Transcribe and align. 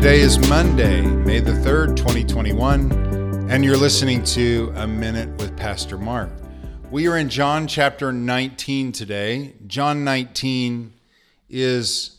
Today 0.00 0.20
is 0.20 0.38
Monday, 0.48 1.02
May 1.02 1.40
the 1.40 1.50
3rd, 1.50 1.94
2021, 1.94 3.50
and 3.50 3.62
you're 3.62 3.76
listening 3.76 4.24
to 4.24 4.72
A 4.76 4.86
Minute 4.86 5.28
with 5.38 5.54
Pastor 5.58 5.98
Mark. 5.98 6.30
We 6.90 7.06
are 7.06 7.18
in 7.18 7.28
John 7.28 7.66
chapter 7.66 8.10
19 8.10 8.92
today. 8.92 9.56
John 9.66 10.02
19 10.02 10.94
is 11.50 12.16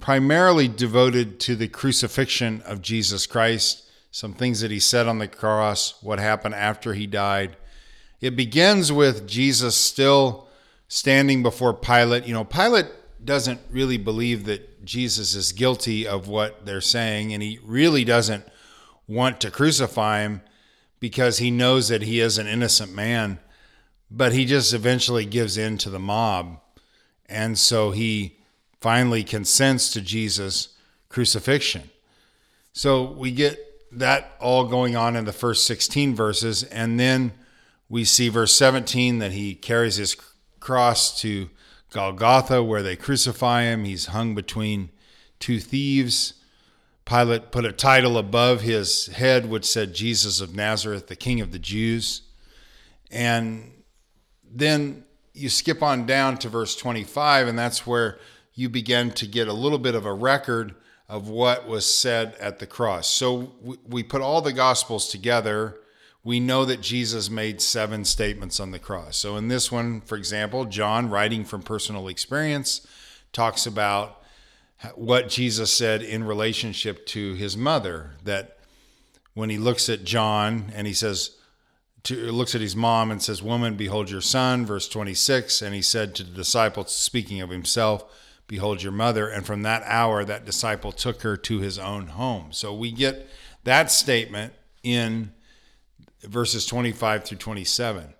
primarily 0.00 0.68
devoted 0.68 1.38
to 1.40 1.54
the 1.54 1.68
crucifixion 1.68 2.62
of 2.62 2.80
Jesus 2.80 3.26
Christ, 3.26 3.84
some 4.10 4.32
things 4.32 4.62
that 4.62 4.70
he 4.70 4.80
said 4.80 5.06
on 5.06 5.18
the 5.18 5.28
cross, 5.28 6.02
what 6.02 6.18
happened 6.18 6.54
after 6.54 6.94
he 6.94 7.06
died. 7.06 7.58
It 8.22 8.36
begins 8.36 8.90
with 8.90 9.28
Jesus 9.28 9.76
still 9.76 10.48
standing 10.88 11.42
before 11.42 11.74
Pilate. 11.74 12.26
You 12.26 12.32
know, 12.32 12.44
Pilate 12.44 12.86
doesn't 13.24 13.60
really 13.70 13.98
believe 13.98 14.44
that 14.46 14.84
Jesus 14.84 15.34
is 15.34 15.52
guilty 15.52 16.06
of 16.06 16.28
what 16.28 16.66
they're 16.66 16.80
saying, 16.80 17.32
and 17.32 17.42
he 17.42 17.58
really 17.62 18.04
doesn't 18.04 18.44
want 19.06 19.40
to 19.40 19.50
crucify 19.50 20.22
him 20.22 20.42
because 21.00 21.38
he 21.38 21.50
knows 21.50 21.88
that 21.88 22.02
he 22.02 22.20
is 22.20 22.38
an 22.38 22.46
innocent 22.46 22.94
man. 22.94 23.38
But 24.10 24.32
he 24.32 24.44
just 24.44 24.72
eventually 24.72 25.24
gives 25.24 25.56
in 25.56 25.78
to 25.78 25.90
the 25.90 25.98
mob. 25.98 26.60
And 27.26 27.58
so 27.58 27.92
he 27.92 28.38
finally 28.80 29.24
consents 29.24 29.92
to 29.92 30.00
Jesus' 30.00 30.76
crucifixion. 31.08 31.90
So 32.72 33.02
we 33.02 33.30
get 33.30 33.58
that 33.92 34.32
all 34.40 34.66
going 34.66 34.96
on 34.96 35.16
in 35.16 35.24
the 35.24 35.32
first 35.32 35.66
16 35.66 36.14
verses. 36.14 36.62
And 36.64 37.00
then 37.00 37.32
we 37.88 38.04
see 38.04 38.28
verse 38.28 38.54
17 38.54 39.18
that 39.18 39.32
he 39.32 39.54
carries 39.54 39.96
his 39.96 40.16
cross 40.60 41.20
to 41.20 41.50
Golgotha, 41.92 42.62
where 42.62 42.82
they 42.82 42.96
crucify 42.96 43.62
him. 43.62 43.84
He's 43.84 44.06
hung 44.06 44.34
between 44.34 44.90
two 45.38 45.60
thieves. 45.60 46.34
Pilate 47.04 47.50
put 47.50 47.64
a 47.64 47.72
title 47.72 48.16
above 48.16 48.62
his 48.62 49.06
head 49.08 49.50
which 49.50 49.64
said 49.64 49.94
Jesus 49.94 50.40
of 50.40 50.54
Nazareth, 50.54 51.08
the 51.08 51.16
King 51.16 51.40
of 51.40 51.52
the 51.52 51.58
Jews. 51.58 52.22
And 53.10 53.72
then 54.50 55.04
you 55.34 55.48
skip 55.48 55.82
on 55.82 56.06
down 56.06 56.38
to 56.38 56.48
verse 56.48 56.76
25, 56.76 57.48
and 57.48 57.58
that's 57.58 57.86
where 57.86 58.18
you 58.54 58.68
begin 58.68 59.10
to 59.12 59.26
get 59.26 59.48
a 59.48 59.52
little 59.52 59.78
bit 59.78 59.94
of 59.94 60.06
a 60.06 60.12
record 60.12 60.74
of 61.08 61.28
what 61.28 61.66
was 61.66 61.84
said 61.84 62.34
at 62.36 62.58
the 62.58 62.66
cross. 62.66 63.06
So 63.06 63.52
we 63.86 64.02
put 64.02 64.22
all 64.22 64.40
the 64.40 64.52
Gospels 64.52 65.08
together. 65.08 65.78
We 66.24 66.38
know 66.38 66.64
that 66.64 66.80
Jesus 66.80 67.28
made 67.28 67.60
seven 67.60 68.04
statements 68.04 68.60
on 68.60 68.70
the 68.70 68.78
cross. 68.78 69.16
So 69.16 69.36
in 69.36 69.48
this 69.48 69.72
one, 69.72 70.00
for 70.02 70.16
example, 70.16 70.64
John, 70.66 71.10
writing 71.10 71.44
from 71.44 71.62
personal 71.62 72.08
experience, 72.08 72.86
talks 73.32 73.66
about 73.66 74.22
what 74.94 75.28
Jesus 75.28 75.72
said 75.72 76.02
in 76.02 76.24
relationship 76.24 77.06
to 77.06 77.34
his 77.34 77.56
mother. 77.56 78.12
That 78.22 78.58
when 79.34 79.50
he 79.50 79.58
looks 79.58 79.88
at 79.88 80.04
John 80.04 80.72
and 80.74 80.86
he 80.86 80.92
says, 80.92 81.36
to, 82.04 82.16
looks 82.32 82.54
at 82.54 82.60
his 82.60 82.76
mom 82.76 83.10
and 83.10 83.22
says, 83.22 83.42
Woman, 83.42 83.76
behold 83.76 84.10
your 84.10 84.20
son, 84.20 84.66
verse 84.66 84.88
26. 84.88 85.62
And 85.62 85.74
he 85.74 85.82
said 85.82 86.14
to 86.14 86.24
the 86.24 86.34
disciples, 86.34 86.94
speaking 86.94 87.40
of 87.40 87.50
himself, 87.50 88.04
Behold 88.48 88.82
your 88.82 88.92
mother. 88.92 89.28
And 89.28 89.46
from 89.46 89.62
that 89.62 89.82
hour, 89.86 90.24
that 90.24 90.44
disciple 90.44 90.92
took 90.92 91.22
her 91.22 91.36
to 91.36 91.60
his 91.60 91.78
own 91.78 92.08
home. 92.08 92.48
So 92.50 92.74
we 92.74 92.92
get 92.92 93.28
that 93.64 93.90
statement 93.90 94.52
in 94.82 95.32
verses 96.24 96.66
25 96.66 97.24
through 97.24 97.38
27. 97.38 98.14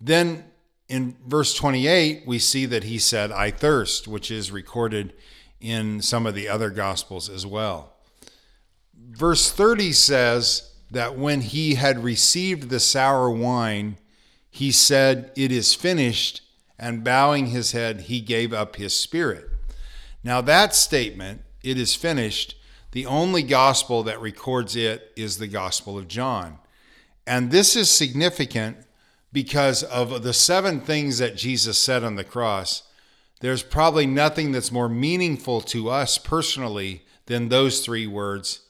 Then 0.00 0.44
in 0.88 1.16
verse 1.26 1.54
28, 1.54 2.24
we 2.26 2.38
see 2.38 2.66
that 2.66 2.84
he 2.84 2.98
said, 2.98 3.32
I 3.32 3.50
thirst, 3.50 4.06
which 4.06 4.30
is 4.30 4.50
recorded 4.50 5.14
in 5.60 6.02
some 6.02 6.26
of 6.26 6.34
the 6.34 6.48
other 6.48 6.70
gospels 6.70 7.28
as 7.28 7.46
well. 7.46 7.94
Verse 8.94 9.50
30 9.50 9.92
says, 9.92 10.74
that 10.94 11.18
when 11.18 11.40
he 11.40 11.74
had 11.74 12.02
received 12.02 12.70
the 12.70 12.80
sour 12.80 13.28
wine, 13.28 13.98
he 14.50 14.72
said, 14.72 15.30
It 15.36 15.52
is 15.52 15.74
finished, 15.74 16.40
and 16.78 17.04
bowing 17.04 17.46
his 17.46 17.72
head, 17.72 18.02
he 18.02 18.20
gave 18.20 18.52
up 18.52 18.76
his 18.76 18.96
spirit. 18.96 19.48
Now, 20.22 20.40
that 20.40 20.74
statement, 20.74 21.42
it 21.62 21.78
is 21.78 21.94
finished, 21.94 22.56
the 22.92 23.06
only 23.06 23.42
gospel 23.42 24.02
that 24.04 24.20
records 24.20 24.76
it 24.76 25.12
is 25.16 25.38
the 25.38 25.48
Gospel 25.48 25.98
of 25.98 26.08
John. 26.08 26.58
And 27.26 27.50
this 27.50 27.76
is 27.76 27.88
significant 27.88 28.76
because 29.32 29.82
of 29.82 30.22
the 30.22 30.32
seven 30.32 30.80
things 30.80 31.18
that 31.18 31.36
Jesus 31.36 31.78
said 31.78 32.04
on 32.04 32.16
the 32.16 32.24
cross. 32.24 32.84
There's 33.40 33.62
probably 33.62 34.06
nothing 34.06 34.52
that's 34.52 34.72
more 34.72 34.88
meaningful 34.88 35.60
to 35.62 35.90
us 35.90 36.18
personally 36.18 37.04
than 37.26 37.48
those 37.48 37.84
three 37.84 38.06
words 38.06 38.60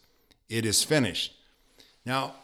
it 0.48 0.64
is 0.64 0.84
finished. 0.84 1.34
Now, 2.04 2.34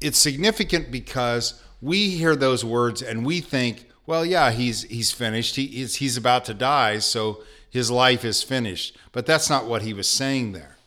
it's 0.00 0.18
significant 0.18 0.90
because 0.90 1.62
we 1.80 2.10
hear 2.10 2.36
those 2.36 2.64
words 2.64 3.02
and 3.02 3.24
we 3.24 3.40
think, 3.40 3.86
well, 4.06 4.24
yeah, 4.24 4.50
he's 4.50 4.82
he's 4.84 5.12
finished. 5.12 5.56
He 5.56 5.66
he's 5.66 6.16
about 6.16 6.44
to 6.46 6.54
die, 6.54 6.98
so 6.98 7.42
his 7.68 7.90
life 7.90 8.24
is 8.24 8.42
finished. 8.42 8.96
But 9.12 9.26
that's 9.26 9.50
not 9.50 9.66
what 9.66 9.82
he 9.82 9.92
was 9.92 10.08
saying 10.08 10.52
there. 10.52 10.77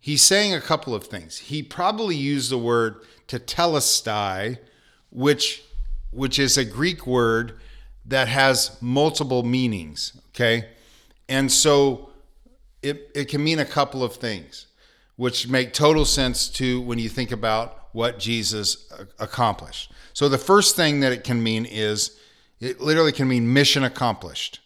He's 0.00 0.22
saying 0.22 0.54
a 0.54 0.60
couple 0.60 0.94
of 0.94 1.04
things. 1.04 1.38
He 1.38 1.62
probably 1.62 2.16
used 2.16 2.50
the 2.50 2.58
word 2.58 2.96
tetelestai, 3.28 4.58
which 5.10 5.62
which 6.10 6.38
is 6.38 6.58
a 6.58 6.64
Greek 6.64 7.06
word 7.06 7.58
that 8.06 8.26
has 8.26 8.76
multiple 8.80 9.42
meanings. 9.42 10.12
Okay, 10.34 10.68
and 11.28 11.52
so 11.52 12.10
it, 12.82 13.10
it 13.14 13.26
can 13.26 13.44
mean 13.44 13.58
a 13.58 13.64
couple 13.64 14.02
of 14.02 14.14
things 14.14 14.66
which 15.16 15.48
make 15.48 15.74
total 15.74 16.06
sense 16.06 16.48
to 16.48 16.80
when 16.80 16.98
you 16.98 17.08
think 17.08 17.30
about 17.30 17.88
what 17.92 18.18
Jesus 18.18 18.90
uh, 18.92 19.04
accomplished. 19.18 19.92
So 20.14 20.30
the 20.30 20.38
first 20.38 20.76
thing 20.76 21.00
that 21.00 21.12
it 21.12 21.24
can 21.24 21.42
mean 21.42 21.66
is 21.66 22.18
it 22.58 22.80
literally 22.80 23.12
can 23.12 23.28
mean 23.28 23.52
mission 23.52 23.84
accomplished. 23.84 24.60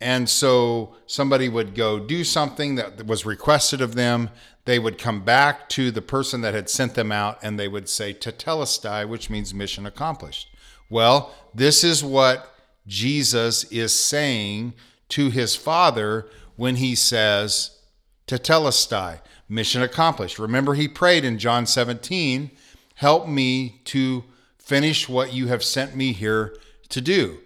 And 0.00 0.28
so 0.28 0.94
somebody 1.06 1.48
would 1.48 1.74
go 1.74 1.98
do 1.98 2.22
something 2.22 2.74
that 2.74 3.06
was 3.06 3.24
requested 3.24 3.80
of 3.80 3.94
them. 3.94 4.30
They 4.66 4.78
would 4.78 4.98
come 4.98 5.24
back 5.24 5.68
to 5.70 5.90
the 5.90 6.02
person 6.02 6.42
that 6.42 6.54
had 6.54 6.68
sent 6.68 6.94
them 6.94 7.10
out 7.10 7.38
and 7.42 7.58
they 7.58 7.68
would 7.68 7.88
say 7.88 8.12
tetelestai, 8.12 9.08
which 9.08 9.30
means 9.30 9.54
mission 9.54 9.86
accomplished. 9.86 10.50
Well, 10.90 11.34
this 11.54 11.82
is 11.82 12.04
what 12.04 12.54
Jesus 12.86 13.64
is 13.64 13.98
saying 13.98 14.74
to 15.10 15.30
his 15.30 15.56
Father 15.56 16.26
when 16.56 16.76
he 16.76 16.94
says 16.94 17.78
tetelestai 18.26 19.20
mission 19.48 19.82
accomplished. 19.82 20.38
Remember, 20.38 20.74
he 20.74 20.88
prayed 20.88 21.24
in 21.24 21.38
John 21.38 21.66
17, 21.66 22.50
help 22.96 23.28
me 23.28 23.80
to 23.86 24.24
finish 24.58 25.08
what 25.08 25.32
you 25.32 25.46
have 25.46 25.62
sent 25.62 25.94
me 25.94 26.12
here 26.12 26.56
to 26.88 27.00
do. 27.00 27.38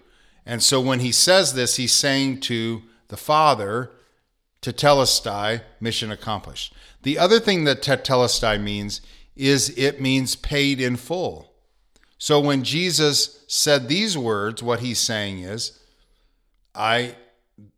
And 0.50 0.64
so 0.64 0.80
when 0.80 0.98
he 0.98 1.12
says 1.12 1.54
this, 1.54 1.76
he's 1.76 1.92
saying 1.92 2.40
to 2.40 2.82
the 3.06 3.16
Father, 3.16 3.92
tetelestai, 4.62 5.62
mission 5.78 6.10
accomplished. 6.10 6.74
The 7.04 7.20
other 7.20 7.38
thing 7.38 7.62
that 7.64 7.82
tetelestai 7.82 8.60
means 8.60 9.00
is 9.36 9.72
it 9.78 10.00
means 10.00 10.34
paid 10.34 10.80
in 10.80 10.96
full. 10.96 11.52
So 12.18 12.40
when 12.40 12.64
Jesus 12.64 13.44
said 13.46 13.86
these 13.86 14.18
words, 14.18 14.60
what 14.60 14.80
he's 14.80 14.98
saying 14.98 15.38
is, 15.38 15.78
I 16.74 17.14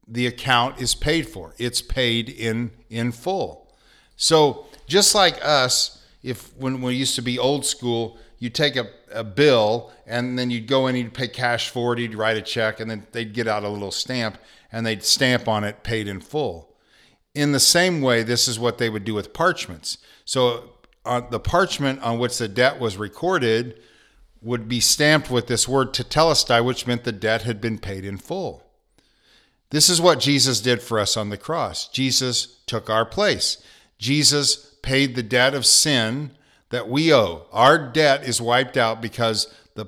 the 0.08 0.26
account 0.26 0.80
is 0.80 0.94
paid 0.94 1.28
for. 1.28 1.52
It's 1.58 1.82
paid 1.82 2.30
in 2.30 2.70
in 2.88 3.12
full. 3.12 3.70
So 4.16 4.64
just 4.86 5.14
like 5.14 5.38
us, 5.44 6.01
if 6.22 6.56
when 6.56 6.80
we 6.80 6.94
used 6.94 7.14
to 7.16 7.22
be 7.22 7.38
old 7.38 7.66
school, 7.66 8.18
you'd 8.38 8.54
take 8.54 8.76
a, 8.76 8.86
a 9.12 9.24
bill 9.24 9.92
and 10.06 10.38
then 10.38 10.50
you'd 10.50 10.66
go 10.66 10.86
in 10.86 10.96
you'd 10.96 11.14
pay 11.14 11.28
cash 11.28 11.70
for 11.70 11.92
it, 11.92 12.00
you'd 12.00 12.14
write 12.14 12.36
a 12.36 12.42
check, 12.42 12.80
and 12.80 12.90
then 12.90 13.06
they'd 13.12 13.34
get 13.34 13.48
out 13.48 13.64
a 13.64 13.68
little 13.68 13.90
stamp 13.90 14.38
and 14.70 14.86
they'd 14.86 15.02
stamp 15.02 15.48
on 15.48 15.64
it 15.64 15.82
paid 15.82 16.08
in 16.08 16.20
full. 16.20 16.74
In 17.34 17.52
the 17.52 17.60
same 17.60 18.00
way, 18.00 18.22
this 18.22 18.46
is 18.46 18.58
what 18.58 18.78
they 18.78 18.90
would 18.90 19.04
do 19.04 19.14
with 19.14 19.32
parchments. 19.32 19.98
So 20.24 20.70
uh, 21.04 21.22
the 21.28 21.40
parchment 21.40 22.02
on 22.02 22.18
which 22.18 22.38
the 22.38 22.48
debt 22.48 22.78
was 22.78 22.96
recorded 22.96 23.80
would 24.40 24.68
be 24.68 24.80
stamped 24.80 25.30
with 25.30 25.46
this 25.46 25.68
word 25.68 25.92
tetelestai, 25.92 26.64
which 26.64 26.86
meant 26.86 27.04
the 27.04 27.12
debt 27.12 27.42
had 27.42 27.60
been 27.60 27.78
paid 27.78 28.04
in 28.04 28.18
full. 28.18 28.64
This 29.70 29.88
is 29.88 30.00
what 30.00 30.20
Jesus 30.20 30.60
did 30.60 30.82
for 30.82 30.98
us 30.98 31.16
on 31.16 31.30
the 31.30 31.38
cross. 31.38 31.88
Jesus 31.88 32.58
took 32.66 32.90
our 32.90 33.06
place. 33.06 33.62
Jesus 34.02 34.56
paid 34.82 35.14
the 35.14 35.22
debt 35.22 35.54
of 35.54 35.64
sin 35.64 36.32
that 36.70 36.88
we 36.88 37.14
owe. 37.14 37.46
Our 37.52 37.78
debt 37.78 38.24
is 38.24 38.40
wiped 38.40 38.76
out 38.76 39.00
because 39.00 39.52
the, 39.74 39.86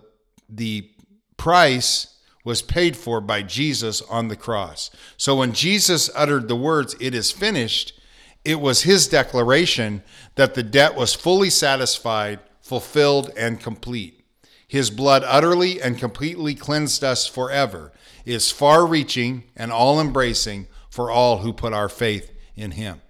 the 0.49 0.89
price 1.37 2.17
was 2.45 2.63
paid 2.63 2.97
for 2.97 3.21
by 3.21 3.43
Jesus 3.43 4.03
on 4.03 4.29
the 4.29 4.37
cross. 4.37 4.91
So 5.17 5.37
when 5.37 5.53
Jesus 5.53 6.11
uttered 6.15 6.47
the 6.47 6.57
words, 6.57 6.95
It 7.01 7.15
is 7.15 7.33
finished, 7.33 7.99
it 8.45 8.61
was 8.61 8.83
his 8.83 9.09
declaration 9.09 10.03
that 10.37 10.55
the 10.55 10.63
debt 10.63 10.95
was 10.95 11.15
fully 11.15 11.51
satisfied, 11.51 12.39
fulfilled, 12.61 13.31
and 13.37 13.59
complete. 13.59 14.25
His 14.69 14.91
blood 14.91 15.25
utterly 15.27 15.81
and 15.81 15.99
completely 15.99 16.55
cleansed 16.55 17.03
us 17.03 17.27
forever, 17.27 17.93
is 18.25 18.51
far 18.51 18.87
reaching 18.87 19.45
and 19.57 19.73
all 19.73 20.01
embracing 20.01 20.69
for 20.91 21.11
all 21.11 21.39
who 21.39 21.53
put 21.53 21.73
our 21.73 21.89
faith 21.89 22.31
in 22.55 22.73
him. 22.73 23.01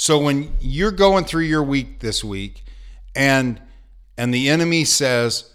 So 0.00 0.16
when 0.16 0.56
you're 0.60 0.92
going 0.92 1.24
through 1.24 1.42
your 1.42 1.64
week 1.64 1.98
this 1.98 2.22
week 2.22 2.62
and 3.16 3.60
and 4.16 4.32
the 4.32 4.48
enemy 4.48 4.84
says, 4.84 5.50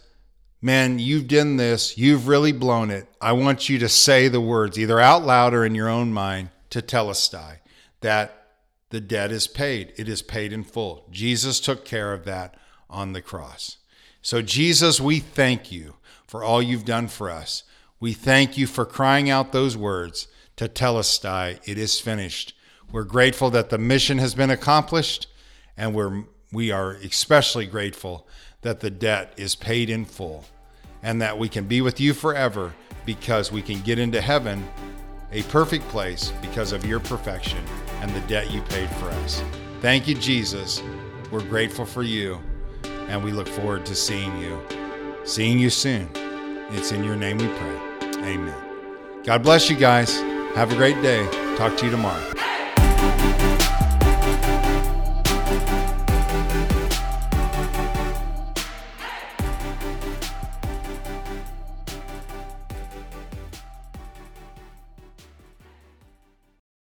"Man, 0.61 0.99
you've 0.99 1.29
done 1.29 1.55
this. 1.55 1.97
You've 1.97 2.27
really 2.27 2.51
blown 2.51 2.91
it." 2.91 3.07
I 3.21 3.31
want 3.31 3.69
you 3.69 3.79
to 3.79 3.87
say 3.87 4.27
the 4.27 4.41
words 4.41 4.77
either 4.77 4.99
out 4.99 5.25
loud 5.25 5.53
or 5.53 5.65
in 5.65 5.75
your 5.75 5.87
own 5.87 6.11
mind 6.11 6.49
tetelestai 6.69 7.59
that 8.01 8.47
the 8.89 8.99
debt 8.99 9.31
is 9.31 9.47
paid. 9.47 9.93
It 9.95 10.09
is 10.09 10.21
paid 10.21 10.51
in 10.51 10.65
full. 10.65 11.07
Jesus 11.09 11.61
took 11.61 11.85
care 11.85 12.11
of 12.11 12.25
that 12.25 12.55
on 12.89 13.13
the 13.13 13.21
cross. 13.21 13.77
So 14.21 14.41
Jesus, 14.41 14.99
we 14.99 15.19
thank 15.19 15.71
you 15.71 15.95
for 16.27 16.43
all 16.43 16.61
you've 16.61 16.85
done 16.85 17.07
for 17.07 17.31
us. 17.31 17.63
We 18.01 18.11
thank 18.11 18.57
you 18.57 18.67
for 18.67 18.85
crying 18.85 19.29
out 19.29 19.53
those 19.53 19.77
words 19.77 20.27
tetelestai, 20.57 21.61
it 21.63 21.77
is 21.77 22.01
finished. 22.01 22.53
We're 22.91 23.03
grateful 23.03 23.49
that 23.51 23.69
the 23.69 23.77
mission 23.77 24.17
has 24.19 24.35
been 24.35 24.49
accomplished, 24.49 25.27
and 25.77 25.93
we're, 25.93 26.23
we 26.51 26.71
are 26.71 26.91
especially 26.91 27.65
grateful 27.65 28.27
that 28.61 28.79
the 28.79 28.89
debt 28.89 29.33
is 29.37 29.55
paid 29.55 29.89
in 29.89 30.05
full 30.05 30.45
and 31.03 31.21
that 31.21 31.37
we 31.37 31.49
can 31.49 31.65
be 31.65 31.81
with 31.81 31.99
you 31.99 32.13
forever 32.13 32.73
because 33.05 33.51
we 33.51 33.61
can 33.61 33.81
get 33.81 33.99
into 33.99 34.21
heaven, 34.21 34.65
a 35.31 35.43
perfect 35.43 35.87
place 35.89 36.31
because 36.41 36.71
of 36.71 36.85
your 36.85 36.99
perfection 36.99 37.63
and 38.01 38.09
the 38.15 38.21
debt 38.21 38.51
you 38.51 38.61
paid 38.63 38.89
for 38.91 39.09
us. 39.09 39.43
Thank 39.81 40.07
you, 40.07 40.15
Jesus. 40.15 40.81
We're 41.29 41.43
grateful 41.43 41.85
for 41.85 42.03
you, 42.03 42.39
and 42.83 43.23
we 43.23 43.31
look 43.31 43.47
forward 43.47 43.85
to 43.87 43.95
seeing 43.95 44.37
you. 44.39 44.61
Seeing 45.25 45.59
you 45.59 45.69
soon. 45.69 46.09
It's 46.71 46.91
in 46.91 47.03
your 47.03 47.15
name 47.15 47.37
we 47.37 47.47
pray. 47.47 47.79
Amen. 48.23 48.55
God 49.23 49.43
bless 49.43 49.69
you 49.69 49.75
guys. 49.75 50.19
Have 50.55 50.71
a 50.71 50.75
great 50.75 51.01
day. 51.01 51.25
Talk 51.57 51.77
to 51.77 51.85
you 51.85 51.91
tomorrow. 51.91 52.42